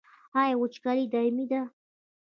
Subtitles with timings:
[0.39, 1.61] آیا وچکالي دایمي ده؟